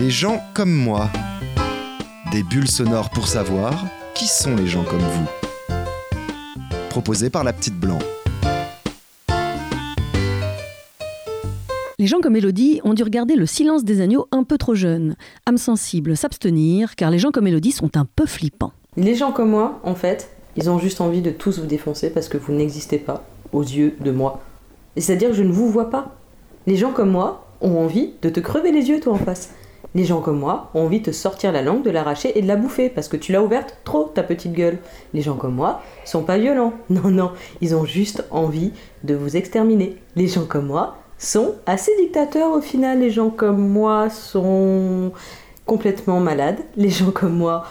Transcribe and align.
Les 0.00 0.08
gens 0.08 0.40
comme 0.54 0.72
moi. 0.72 1.10
Des 2.32 2.42
bulles 2.42 2.70
sonores 2.70 3.10
pour 3.10 3.28
savoir 3.28 3.84
qui 4.14 4.26
sont 4.26 4.56
les 4.56 4.66
gens 4.66 4.84
comme 4.84 5.00
vous. 5.00 5.28
Proposé 6.88 7.28
par 7.28 7.44
la 7.44 7.52
petite 7.52 7.78
blanc. 7.78 7.98
Les 11.98 12.06
gens 12.06 12.20
comme 12.22 12.36
Elodie 12.36 12.80
ont 12.84 12.94
dû 12.94 13.02
regarder 13.02 13.36
le 13.36 13.44
silence 13.44 13.84
des 13.84 14.00
agneaux 14.00 14.28
un 14.32 14.44
peu 14.44 14.56
trop 14.56 14.74
jeune. 14.74 15.14
Âme 15.44 15.58
sensible, 15.58 16.16
s'abstenir, 16.16 16.96
car 16.96 17.10
les 17.10 17.18
gens 17.18 17.30
comme 17.30 17.46
Elodie 17.46 17.72
sont 17.72 17.94
un 17.98 18.06
peu 18.06 18.24
flippants. 18.24 18.72
Les 18.96 19.14
gens 19.14 19.30
comme 19.30 19.50
moi, 19.50 19.78
en 19.84 19.94
fait, 19.94 20.30
ils 20.56 20.70
ont 20.70 20.78
juste 20.78 21.02
envie 21.02 21.20
de 21.20 21.30
tous 21.30 21.58
vous 21.58 21.66
défoncer 21.66 22.08
parce 22.08 22.30
que 22.30 22.38
vous 22.38 22.54
n'existez 22.54 22.98
pas 22.98 23.26
aux 23.52 23.62
yeux 23.62 23.94
de 24.00 24.10
moi. 24.10 24.40
C'est-à-dire 24.96 25.28
que 25.28 25.36
je 25.36 25.42
ne 25.42 25.52
vous 25.52 25.70
vois 25.70 25.90
pas. 25.90 26.16
Les 26.66 26.76
gens 26.76 26.92
comme 26.92 27.10
moi 27.10 27.46
ont 27.60 27.78
envie 27.78 28.12
de 28.22 28.30
te 28.30 28.40
crever 28.40 28.72
les 28.72 28.88
yeux, 28.88 28.98
toi 28.98 29.12
en 29.12 29.18
face. 29.18 29.50
Les 29.94 30.04
gens 30.04 30.20
comme 30.20 30.38
moi 30.38 30.70
ont 30.74 30.84
envie 30.84 31.00
de 31.00 31.06
te 31.06 31.10
sortir 31.10 31.52
la 31.52 31.62
langue, 31.62 31.82
de 31.82 31.90
l'arracher 31.90 32.38
et 32.38 32.42
de 32.42 32.48
la 32.48 32.56
bouffer 32.56 32.88
parce 32.88 33.08
que 33.08 33.16
tu 33.16 33.32
l'as 33.32 33.42
ouverte 33.42 33.78
trop, 33.84 34.04
ta 34.04 34.22
petite 34.22 34.52
gueule. 34.52 34.78
Les 35.12 35.20
gens 35.20 35.36
comme 35.36 35.54
moi 35.54 35.82
sont 36.04 36.22
pas 36.22 36.38
violents. 36.38 36.72
Non, 36.90 37.10
non, 37.10 37.32
ils 37.60 37.74
ont 37.74 37.84
juste 37.84 38.24
envie 38.30 38.72
de 39.04 39.14
vous 39.14 39.36
exterminer. 39.36 39.96
Les 40.16 40.28
gens 40.28 40.44
comme 40.44 40.66
moi 40.66 40.96
sont 41.18 41.54
assez 41.66 41.92
dictateurs 41.98 42.52
au 42.52 42.60
final. 42.60 43.00
Les 43.00 43.10
gens 43.10 43.30
comme 43.30 43.68
moi 43.68 44.08
sont 44.08 45.12
complètement 45.66 46.20
malades. 46.20 46.60
Les 46.76 46.90
gens 46.90 47.10
comme 47.10 47.36
moi 47.36 47.64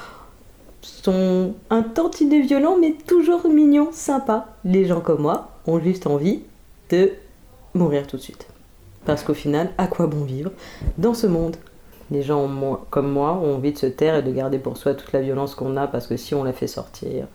sont 0.81 1.53
un 1.69 1.81
tantinet 1.81 2.41
violents 2.41 2.77
mais 2.79 2.93
toujours 3.07 3.47
mignons, 3.47 3.89
sympas. 3.91 4.45
Les 4.63 4.85
gens 4.85 5.01
comme 5.01 5.21
moi 5.21 5.51
ont 5.65 5.79
juste 5.79 6.05
envie 6.05 6.43
de 6.89 7.13
mourir 7.73 8.05
tout 8.05 8.17
de 8.17 8.21
suite. 8.21 8.47
Parce 9.05 9.23
qu'au 9.23 9.33
final, 9.33 9.71
à 9.79 9.87
quoi 9.87 10.05
bon 10.05 10.23
vivre 10.23 10.51
dans 10.97 11.15
ce 11.15 11.25
monde? 11.25 11.57
Les 12.11 12.23
gens 12.23 12.49
comme 12.89 13.09
moi 13.09 13.39
ont 13.41 13.55
envie 13.55 13.71
de 13.71 13.77
se 13.77 13.85
taire 13.85 14.15
et 14.17 14.21
de 14.21 14.31
garder 14.33 14.59
pour 14.59 14.75
soi 14.75 14.93
toute 14.93 15.13
la 15.13 15.21
violence 15.21 15.55
qu'on 15.55 15.77
a 15.77 15.87
parce 15.87 16.07
que 16.07 16.17
si 16.17 16.35
on 16.35 16.43
la 16.43 16.51
fait 16.51 16.67
sortir, 16.67 17.25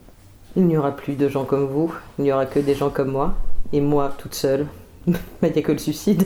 il 0.55 0.67
n'y 0.67 0.77
aura 0.77 0.95
plus 0.95 1.15
de 1.15 1.27
gens 1.27 1.45
comme 1.45 1.65
vous, 1.65 1.91
il 2.19 2.25
n'y 2.25 2.31
aura 2.31 2.45
que 2.45 2.59
des 2.59 2.75
gens 2.75 2.91
comme 2.91 3.09
moi. 3.09 3.33
Et 3.73 3.81
moi, 3.81 4.13
toute 4.19 4.35
seule, 4.35 4.67
il 5.07 5.15
n'y 5.41 5.49
a 5.49 5.61
que 5.63 5.71
le 5.71 5.79
suicide. 5.79 6.23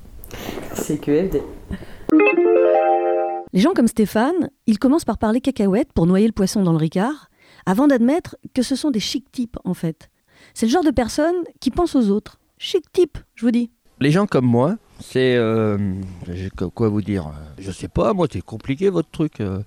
C'est 0.74 0.98
QFD. 0.98 1.42
Les 3.52 3.60
gens 3.60 3.72
comme 3.72 3.86
Stéphane, 3.86 4.50
ils 4.66 4.80
commencent 4.80 5.04
par 5.04 5.18
parler 5.18 5.40
cacahuètes 5.40 5.92
pour 5.92 6.06
noyer 6.06 6.26
le 6.26 6.32
poisson 6.32 6.64
dans 6.64 6.72
le 6.72 6.78
ricard, 6.78 7.30
avant 7.66 7.86
d'admettre 7.86 8.36
que 8.52 8.62
ce 8.62 8.74
sont 8.74 8.90
des 8.90 9.00
chic 9.00 9.30
types 9.30 9.58
en 9.64 9.74
fait. 9.74 10.10
C'est 10.54 10.66
le 10.66 10.72
genre 10.72 10.84
de 10.84 10.90
personnes 10.90 11.44
qui 11.60 11.70
pensent 11.70 11.94
aux 11.94 12.10
autres. 12.10 12.40
Chic 12.58 12.90
type, 12.92 13.16
je 13.36 13.46
vous 13.46 13.52
dis. 13.52 13.70
Les 14.00 14.10
gens 14.10 14.26
comme 14.26 14.46
moi, 14.46 14.76
c'est. 15.00 15.36
Euh, 15.36 15.78
quoi 16.74 16.88
vous 16.88 17.02
dire 17.02 17.32
Je 17.58 17.70
sais 17.70 17.88
pas, 17.88 18.12
moi, 18.12 18.26
c'est 18.30 18.42
compliqué 18.42 18.88
votre 18.90 19.10
truc. 19.10 19.40
Euh. 19.40 19.60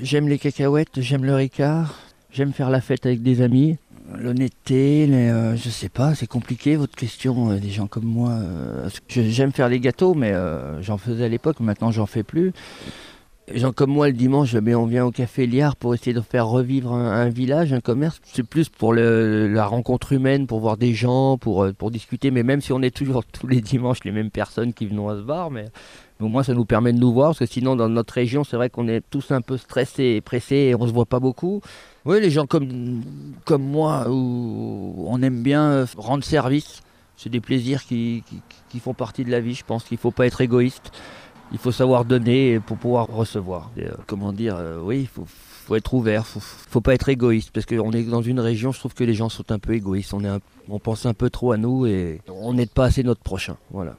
J'aime 0.00 0.28
les 0.28 0.38
cacahuètes, 0.38 1.00
j'aime 1.00 1.24
le 1.24 1.34
ricard, 1.34 1.98
j'aime 2.32 2.52
faire 2.52 2.70
la 2.70 2.80
fête 2.80 3.06
avec 3.06 3.22
des 3.22 3.42
amis. 3.42 3.76
L'honnêteté, 4.16 5.08
euh, 5.10 5.56
je 5.56 5.68
sais 5.68 5.88
pas, 5.88 6.14
c'est 6.14 6.26
compliqué 6.26 6.76
votre 6.76 6.96
question, 6.96 7.54
des 7.54 7.70
gens 7.70 7.86
comme 7.86 8.04
moi. 8.04 8.38
J'aime 9.08 9.52
faire 9.52 9.68
les 9.68 9.78
gâteaux, 9.78 10.14
mais 10.14 10.32
j'en 10.80 10.96
faisais 10.96 11.24
à 11.24 11.28
l'époque, 11.28 11.60
maintenant 11.60 11.90
j'en 11.90 12.06
fais 12.06 12.22
plus. 12.22 12.52
Gens 13.54 13.72
comme 13.72 13.90
moi, 13.90 14.06
le 14.06 14.12
dimanche, 14.12 14.54
on 14.54 14.86
vient 14.86 15.04
au 15.04 15.10
Café 15.10 15.44
Liard 15.46 15.74
pour 15.74 15.92
essayer 15.94 16.12
de 16.12 16.20
faire 16.20 16.46
revivre 16.46 16.92
un, 16.92 17.28
village, 17.30 17.72
un 17.72 17.80
commerce. 17.80 18.20
C'est 18.22 18.44
plus 18.44 18.68
pour 18.68 18.94
la 18.94 19.66
rencontre 19.66 20.12
humaine, 20.12 20.46
pour 20.46 20.60
voir 20.60 20.76
des 20.76 20.94
gens, 20.94 21.36
pour, 21.36 21.64
euh, 21.64 21.72
discuter. 21.90 22.30
Mais 22.30 22.44
même 22.44 22.60
si 22.60 22.72
on 22.72 22.80
est 22.80 22.94
toujours 22.94 23.24
tous 23.32 23.48
les 23.48 23.60
dimanches 23.60 24.04
les 24.04 24.12
mêmes 24.12 24.30
personnes 24.30 24.72
qui 24.72 24.86
viennent 24.86 25.08
à 25.08 25.16
se 25.16 25.22
bar, 25.22 25.50
mais, 25.50 25.66
au 26.20 26.28
moins 26.28 26.44
ça 26.44 26.54
nous 26.54 26.64
permet 26.64 26.92
de 26.92 26.98
nous 26.98 27.12
voir. 27.12 27.30
Parce 27.30 27.40
que 27.40 27.46
sinon, 27.46 27.74
dans 27.74 27.88
notre 27.88 28.14
région, 28.14 28.44
c'est 28.44 28.56
vrai 28.56 28.70
qu'on 28.70 28.86
est 28.86 29.02
tous 29.10 29.32
un 29.32 29.40
peu 29.40 29.56
stressés 29.56 30.16
et 30.16 30.20
pressés 30.20 30.56
et 30.56 30.74
on 30.76 30.86
se 30.86 30.92
voit 30.92 31.06
pas 31.06 31.18
beaucoup. 31.20 31.60
Oui, 32.04 32.20
les 32.20 32.30
gens 32.30 32.46
comme, 32.46 33.02
comme 33.44 33.64
moi, 33.64 34.06
où 34.08 35.06
on 35.08 35.20
aime 35.22 35.42
bien 35.42 35.86
rendre 35.96 36.22
service. 36.22 36.82
C'est 37.16 37.30
des 37.30 37.40
plaisirs 37.40 37.84
qui, 37.84 38.22
qui 38.70 38.78
font 38.78 38.94
partie 38.94 39.24
de 39.24 39.30
la 39.30 39.40
vie. 39.40 39.54
Je 39.54 39.64
pense 39.64 39.84
qu'il 39.84 39.96
ne 39.96 40.00
faut 40.00 40.10
pas 40.10 40.26
être 40.26 40.40
égoïste 40.40 40.92
il 41.52 41.58
faut 41.58 41.72
savoir 41.72 42.04
donner 42.04 42.60
pour 42.60 42.76
pouvoir 42.76 43.06
recevoir. 43.08 43.70
Euh, 43.78 43.90
comment 44.06 44.32
dire, 44.32 44.56
euh, 44.56 44.80
oui, 44.82 45.00
il 45.00 45.06
faut, 45.06 45.24
faut, 45.26 45.76
être 45.76 45.92
ouvert, 45.94 46.26
faut, 46.26 46.40
faut 46.40 46.80
pas 46.80 46.94
être 46.94 47.08
égoïste, 47.08 47.50
parce 47.52 47.66
qu'on 47.66 47.92
est 47.92 48.04
dans 48.04 48.22
une 48.22 48.40
région, 48.40 48.72
je 48.72 48.78
trouve 48.78 48.94
que 48.94 49.04
les 49.04 49.14
gens 49.14 49.28
sont 49.28 49.50
un 49.50 49.58
peu 49.58 49.74
égoïstes, 49.74 50.14
on, 50.14 50.24
est 50.24 50.40
on 50.68 50.78
pense 50.78 51.06
un 51.06 51.14
peu 51.14 51.30
trop 51.30 51.52
à 51.52 51.56
nous 51.56 51.86
et 51.86 52.20
on 52.28 52.54
n'aide 52.54 52.70
pas 52.70 52.86
assez 52.86 53.02
notre 53.02 53.22
prochain. 53.22 53.56
Voilà. 53.70 53.96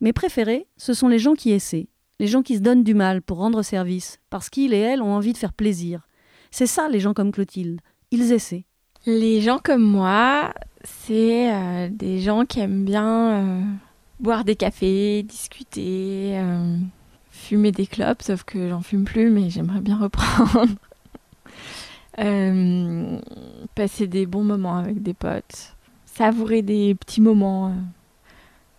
Mes 0.00 0.12
préférés, 0.12 0.66
ce 0.76 0.94
sont 0.94 1.08
les 1.08 1.18
gens 1.18 1.34
qui 1.34 1.52
essaient, 1.52 1.88
les 2.18 2.26
gens 2.26 2.42
qui 2.42 2.56
se 2.56 2.60
donnent 2.60 2.84
du 2.84 2.94
mal 2.94 3.22
pour 3.22 3.38
rendre 3.38 3.62
service, 3.62 4.18
parce 4.30 4.50
qu'ils 4.50 4.74
et 4.74 4.78
elles 4.78 5.02
ont 5.02 5.14
envie 5.14 5.32
de 5.32 5.38
faire 5.38 5.52
plaisir. 5.52 6.06
C'est 6.50 6.66
ça 6.66 6.88
les 6.88 7.00
gens 7.00 7.14
comme 7.14 7.32
Clotilde, 7.32 7.80
ils 8.10 8.32
essaient. 8.32 8.64
Les 9.06 9.40
gens 9.40 9.58
comme 9.58 9.82
moi, 9.82 10.52
c'est 10.84 11.52
euh, 11.52 11.88
des 11.90 12.20
gens 12.20 12.44
qui 12.44 12.60
aiment 12.60 12.84
bien 12.84 13.64
boire 14.22 14.44
des 14.44 14.56
cafés, 14.56 15.24
discuter, 15.24 16.38
euh, 16.38 16.78
fumer 17.30 17.72
des 17.72 17.86
clopes, 17.86 18.22
sauf 18.22 18.44
que 18.44 18.68
j'en 18.68 18.80
fume 18.80 19.04
plus, 19.04 19.30
mais 19.30 19.50
j'aimerais 19.50 19.80
bien 19.80 19.98
reprendre. 20.00 20.74
Euh, 22.18 23.18
passer 23.74 24.06
des 24.06 24.26
bons 24.26 24.44
moments 24.44 24.76
avec 24.76 25.02
des 25.02 25.14
potes, 25.14 25.74
savourer 26.06 26.62
des 26.62 26.94
petits 26.94 27.20
moments 27.20 27.68
euh, 27.68 27.72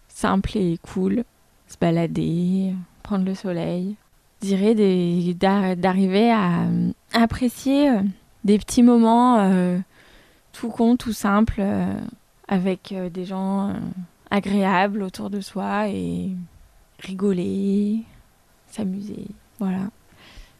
simples 0.08 0.58
et 0.58 0.80
cool, 0.82 1.24
se 1.68 1.78
balader, 1.78 2.74
prendre 3.04 3.26
le 3.26 3.36
soleil. 3.36 3.96
Je 4.42 4.48
dirais 4.48 4.76
d'arriver 5.76 6.32
à, 6.32 6.66
apprécier 7.14 7.90
des 8.44 8.58
petits 8.58 8.84
moments 8.84 9.50
tout 10.52 10.68
con, 10.68 10.98
tout 10.98 11.14
simples, 11.14 11.64
avec 12.50 12.94
des 13.14 13.24
gens 13.24 13.74
agréable 14.34 15.04
autour 15.04 15.30
de 15.30 15.40
soi 15.42 15.88
et 15.90 16.32
rigoler, 17.00 18.00
s'amuser. 18.68 19.28
Voilà. 19.60 19.92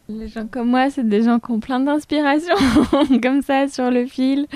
Les 0.08 0.28
gens 0.28 0.46
comme 0.46 0.68
moi, 0.68 0.90
c'est 0.90 1.08
des 1.08 1.22
gens 1.22 1.40
qui 1.40 1.50
ont 1.50 1.58
plein 1.58 1.80
d'inspiration, 1.80 2.54
comme 3.22 3.42
ça, 3.42 3.66
sur 3.66 3.90
le 3.90 4.06
fil. 4.06 4.46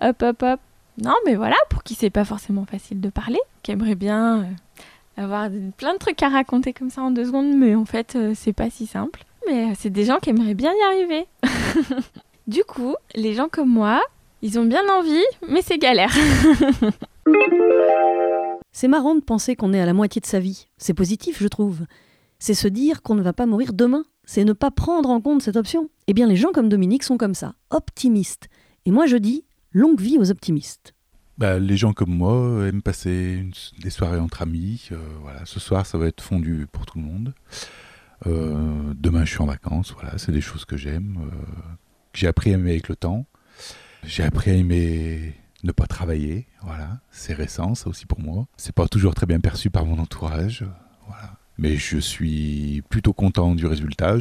Hop, 0.00 0.22
hop, 0.22 0.42
hop. 0.42 0.60
Non, 1.02 1.14
mais 1.26 1.34
voilà, 1.34 1.56
pour 1.68 1.82
qui 1.82 1.94
c'est 1.94 2.10
pas 2.10 2.24
forcément 2.24 2.64
facile 2.64 3.00
de 3.00 3.08
parler, 3.08 3.40
qui 3.62 3.72
aimerait 3.72 3.96
bien 3.96 4.40
euh, 4.40 4.44
avoir 5.16 5.48
plein 5.76 5.94
de 5.94 5.98
trucs 5.98 6.22
à 6.22 6.28
raconter 6.28 6.72
comme 6.72 6.90
ça 6.90 7.02
en 7.02 7.10
deux 7.10 7.24
secondes, 7.24 7.52
mais 7.56 7.74
en 7.74 7.84
fait, 7.84 8.14
euh, 8.14 8.34
c'est 8.36 8.52
pas 8.52 8.70
si 8.70 8.86
simple. 8.86 9.24
Mais 9.48 9.70
euh, 9.70 9.74
c'est 9.76 9.90
des 9.90 10.04
gens 10.04 10.18
qui 10.18 10.30
aimeraient 10.30 10.54
bien 10.54 10.72
y 10.72 10.82
arriver. 10.82 11.26
du 12.46 12.62
coup, 12.62 12.94
les 13.16 13.34
gens 13.34 13.48
comme 13.50 13.70
moi, 13.70 14.00
ils 14.42 14.60
ont 14.60 14.64
bien 14.64 14.86
envie, 14.88 15.24
mais 15.48 15.62
c'est 15.62 15.78
galère. 15.78 16.14
C'est 18.80 18.88
marrant 18.88 19.14
de 19.14 19.20
penser 19.20 19.56
qu'on 19.56 19.74
est 19.74 19.80
à 19.82 19.84
la 19.84 19.92
moitié 19.92 20.22
de 20.22 20.26
sa 20.26 20.40
vie. 20.40 20.66
C'est 20.78 20.94
positif, 20.94 21.42
je 21.42 21.48
trouve. 21.48 21.84
C'est 22.38 22.54
se 22.54 22.66
dire 22.66 23.02
qu'on 23.02 23.14
ne 23.14 23.20
va 23.20 23.34
pas 23.34 23.44
mourir 23.44 23.74
demain. 23.74 24.06
C'est 24.24 24.42
ne 24.42 24.54
pas 24.54 24.70
prendre 24.70 25.10
en 25.10 25.20
compte 25.20 25.42
cette 25.42 25.56
option. 25.56 25.90
Eh 26.06 26.14
bien, 26.14 26.26
les 26.26 26.34
gens 26.34 26.50
comme 26.50 26.70
Dominique 26.70 27.02
sont 27.02 27.18
comme 27.18 27.34
ça, 27.34 27.52
optimistes. 27.68 28.48
Et 28.86 28.90
moi, 28.90 29.04
je 29.04 29.18
dis 29.18 29.44
longue 29.74 30.00
vie 30.00 30.16
aux 30.18 30.30
optimistes. 30.30 30.94
Bah, 31.36 31.58
les 31.58 31.76
gens 31.76 31.92
comme 31.92 32.14
moi 32.14 32.66
aiment 32.66 32.80
passer 32.80 33.44
des 33.80 33.90
soirées 33.90 34.18
entre 34.18 34.40
amis. 34.40 34.88
Euh, 34.92 34.96
voilà, 35.20 35.44
ce 35.44 35.60
soir, 35.60 35.84
ça 35.84 35.98
va 35.98 36.06
être 36.06 36.22
fondu 36.22 36.66
pour 36.72 36.86
tout 36.86 36.96
le 36.96 37.04
monde. 37.04 37.34
Euh, 38.26 38.94
demain, 38.96 39.26
je 39.26 39.32
suis 39.32 39.42
en 39.42 39.46
vacances. 39.46 39.92
Voilà, 39.92 40.16
c'est 40.16 40.32
des 40.32 40.40
choses 40.40 40.64
que 40.64 40.78
j'aime, 40.78 41.18
euh, 41.20 41.36
j'ai 42.14 42.28
appris 42.28 42.50
à 42.52 42.54
aimer 42.54 42.70
avec 42.70 42.88
le 42.88 42.96
temps. 42.96 43.26
J'ai 44.04 44.22
appris 44.22 44.52
à 44.52 44.54
aimer 44.54 45.34
ne 45.64 45.72
pas 45.72 45.86
travailler. 45.86 46.46
Voilà, 46.62 47.00
c'est 47.10 47.34
récent, 47.34 47.74
ça 47.74 47.88
aussi 47.88 48.06
pour 48.06 48.20
moi. 48.20 48.46
C'est 48.56 48.74
pas 48.74 48.88
toujours 48.88 49.14
très 49.14 49.26
bien 49.26 49.40
perçu 49.40 49.70
par 49.70 49.84
mon 49.84 49.98
entourage. 49.98 50.64
Voilà. 51.06 51.36
Mais 51.58 51.76
je 51.76 51.98
suis 51.98 52.82
plutôt 52.88 53.12
content 53.12 53.54
du 53.54 53.66
résultat. 53.66 54.16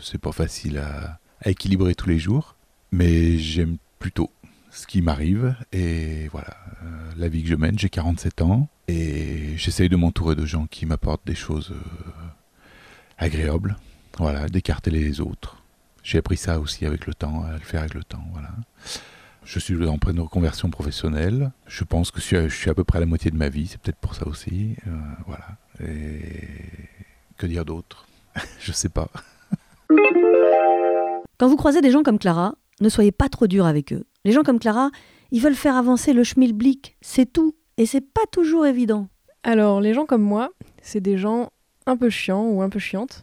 C'est 0.00 0.20
pas 0.20 0.32
facile 0.32 0.78
à, 0.78 1.18
équilibrer 1.44 1.94
tous 1.94 2.08
les 2.08 2.18
jours. 2.18 2.56
Mais 2.92 3.36
j'aime 3.38 3.78
plutôt 3.98 4.30
ce 4.70 4.86
qui 4.86 5.02
m'arrive. 5.02 5.56
Et 5.72 6.28
voilà, 6.28 6.56
euh, 6.84 7.10
la 7.16 7.28
vie 7.28 7.42
que 7.42 7.48
je 7.48 7.56
mène, 7.56 7.78
j'ai 7.78 7.90
47 7.90 8.42
ans. 8.42 8.68
Et 8.86 9.56
j'essaye 9.56 9.88
de 9.88 9.96
m'entourer 9.96 10.36
de 10.36 10.46
gens 10.46 10.66
qui 10.66 10.86
m'apportent 10.86 11.26
des 11.26 11.34
choses 11.34 11.72
euh, 11.72 12.28
agréables. 13.18 13.76
Voilà, 14.18 14.48
d'écarter 14.48 14.90
les 14.90 15.20
autres. 15.20 15.62
J'ai 16.02 16.18
appris 16.18 16.36
ça 16.36 16.58
aussi 16.60 16.86
avec 16.86 17.06
le 17.06 17.14
temps, 17.14 17.44
à 17.44 17.52
le 17.52 17.58
faire 17.58 17.80
avec 17.80 17.94
le 17.94 18.04
temps. 18.04 18.24
Voilà. 18.32 18.50
Je 19.48 19.58
suis 19.58 19.82
en 19.86 19.96
pleine 19.96 20.20
reconversion 20.20 20.68
professionnelle. 20.68 21.52
Je 21.66 21.82
pense 21.82 22.10
que 22.10 22.20
je 22.20 22.48
suis 22.50 22.68
à 22.68 22.74
peu 22.74 22.84
près 22.84 22.98
à 22.98 23.00
la 23.00 23.06
moitié 23.06 23.30
de 23.30 23.36
ma 23.38 23.48
vie. 23.48 23.66
C'est 23.66 23.80
peut-être 23.80 23.96
pour 23.96 24.14
ça 24.14 24.26
aussi. 24.26 24.76
Euh, 24.86 24.90
voilà. 25.26 25.46
Et 25.80 26.20
que 27.38 27.46
dire 27.46 27.64
d'autre? 27.64 28.06
Je 28.60 28.72
sais 28.72 28.90
pas. 28.90 29.08
Quand 31.38 31.48
vous 31.48 31.56
croisez 31.56 31.80
des 31.80 31.90
gens 31.90 32.02
comme 32.02 32.18
Clara, 32.18 32.56
ne 32.82 32.90
soyez 32.90 33.10
pas 33.10 33.30
trop 33.30 33.46
dur 33.46 33.64
avec 33.64 33.94
eux. 33.94 34.04
Les 34.26 34.32
gens 34.32 34.42
comme 34.42 34.58
Clara, 34.58 34.90
ils 35.30 35.40
veulent 35.40 35.54
faire 35.54 35.76
avancer 35.76 36.12
le 36.12 36.24
schmilblick, 36.24 36.98
c'est 37.00 37.32
tout. 37.32 37.54
Et 37.78 37.86
c'est 37.86 38.02
pas 38.02 38.26
toujours 38.30 38.66
évident. 38.66 39.08
Alors, 39.44 39.80
les 39.80 39.94
gens 39.94 40.04
comme 40.04 40.20
moi, 40.20 40.50
c'est 40.82 41.00
des 41.00 41.16
gens 41.16 41.48
un 41.86 41.96
peu 41.96 42.10
chiants 42.10 42.44
ou 42.48 42.60
un 42.60 42.68
peu 42.68 42.80
chiantes, 42.80 43.22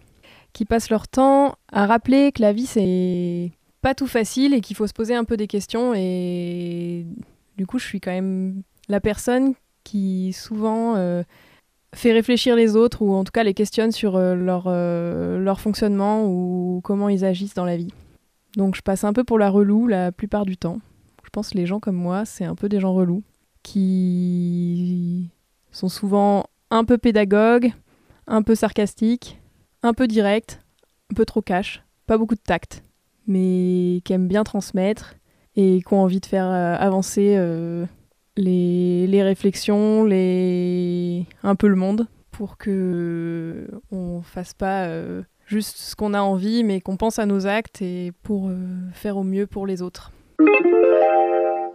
qui 0.54 0.66
passent 0.66 0.90
leur 0.90 1.08
temps 1.08 1.54
à 1.72 1.86
rappeler 1.86 2.32
que 2.32 2.42
la 2.42 2.52
vie 2.52 2.66
c'est 2.66 3.52
pas 3.86 3.94
tout 3.94 4.08
facile 4.08 4.56
et 4.56 4.62
qu'il 4.62 4.76
faut 4.76 4.88
se 4.88 4.94
poser 4.94 5.14
un 5.14 5.26
peu 5.26 5.38
des 5.38 5.46
questions 5.46 5.94
et 5.96 7.06
du 7.56 7.68
coup 7.68 7.78
je 7.78 7.86
suis 7.86 8.02
quand 8.02 8.10
même 8.10 8.64
la 8.90 9.00
personne 9.00 9.54
qui 9.84 10.34
souvent 10.34 10.96
euh, 10.96 11.22
fait 11.94 12.12
réfléchir 12.12 12.56
les 12.56 12.76
autres 12.76 13.04
ou 13.04 13.14
en 13.14 13.24
tout 13.24 13.32
cas 13.32 13.44
les 13.44 13.54
questionne 13.54 13.92
sur 13.92 14.16
euh, 14.16 14.34
leur, 14.34 14.64
euh, 14.66 15.38
leur 15.38 15.62
fonctionnement 15.62 16.26
ou 16.26 16.82
comment 16.84 17.10
ils 17.10 17.24
agissent 17.24 17.54
dans 17.54 17.64
la 17.64 17.78
vie. 17.78 17.94
Donc 18.58 18.76
je 18.76 18.82
passe 18.82 19.04
un 19.04 19.14
peu 19.14 19.24
pour 19.24 19.38
la 19.38 19.52
relou 19.52 19.86
la 19.86 20.12
plupart 20.12 20.48
du 20.48 20.58
temps. 20.58 20.80
Je 21.24 21.30
pense 21.30 21.52
que 21.52 21.58
les 21.60 21.68
gens 21.68 21.80
comme 21.80 21.96
moi, 21.96 22.26
c'est 22.26 22.46
un 22.46 22.56
peu 22.56 22.68
des 22.68 22.80
gens 22.80 22.96
relous 22.96 23.22
qui 23.62 25.30
sont 25.72 25.90
souvent 25.90 26.48
un 26.72 26.86
peu 26.86 26.98
pédagogues, 26.98 27.72
un 28.26 28.42
peu 28.42 28.56
sarcastiques, 28.56 29.40
un 29.84 29.94
peu 29.94 30.08
directs, 30.08 30.58
un 31.12 31.14
peu 31.14 31.26
trop 31.26 31.44
cash, 31.44 31.84
pas 32.08 32.18
beaucoup 32.18 32.34
de 32.34 32.42
tact, 32.44 32.82
mais 33.28 34.02
qui 34.04 34.14
aiment 34.14 34.28
bien 34.28 34.44
transmettre 34.44 35.16
et 35.56 35.82
qui 35.82 35.94
ont 35.94 36.02
envie 36.02 36.20
de 36.20 36.26
faire 36.26 36.48
avancer 36.48 37.38
les, 38.38 39.08
les 39.08 39.24
réflexions, 39.24 40.04
les... 40.04 41.26
un 41.44 41.56
peu 41.56 41.68
le 41.68 41.76
monde, 41.76 42.08
pour 42.32 42.58
que 42.58 43.68
on 43.92 44.22
fasse 44.22 44.54
pas 44.54 44.86
euh, 44.86 45.22
juste 45.46 45.78
ce 45.78 45.96
qu'on 45.96 46.14
a 46.14 46.22
envie, 46.22 46.64
mais 46.64 46.82
qu'on 46.82 46.98
pense 46.98 47.20
à 47.20 47.26
nos 47.26 47.48
actes 47.48 47.82
et 47.82 48.12
pour 48.24 48.50
euh, 48.50 48.58
faire 48.94 49.18
au 49.18 49.24
mieux 49.24 49.48
pour 49.48 49.66
les 49.66 49.82
autres. 49.82 50.12